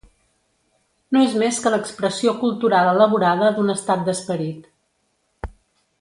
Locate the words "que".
1.65-1.73